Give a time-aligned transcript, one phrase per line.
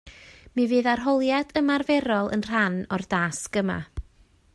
[0.59, 3.77] Mi fydd arholiad ymarferol yn rhan o'r dasg yma